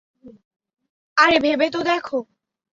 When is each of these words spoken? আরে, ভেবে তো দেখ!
আরে, 1.17 1.37
ভেবে 1.39 1.67
তো 1.73 1.79
দেখ! 1.83 2.05